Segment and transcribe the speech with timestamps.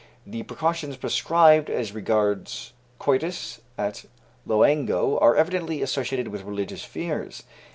[0.25, 4.05] The precautions prescribed as regards coitus at
[4.47, 7.43] Loango are evidently associated with religious fears.